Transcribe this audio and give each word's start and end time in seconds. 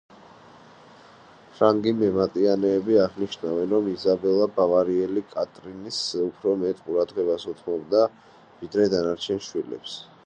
ფრანგი 1.57 1.91
მემატიანეები 1.99 2.97
აღნიშნავენ, 3.03 3.69
რომ 3.75 3.91
იზაბელა 3.91 4.47
ბავარიელი 4.57 5.23
კატრინს 5.35 6.01
უფრო 6.25 6.57
მეტ 6.65 6.83
ყურადღებას 6.89 7.49
უთმობდა 7.55 8.03
ვიდრე 8.63 8.93
დანარჩენ 8.97 9.47
შვილებს. 9.51 9.99